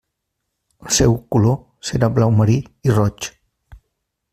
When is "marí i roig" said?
2.41-3.33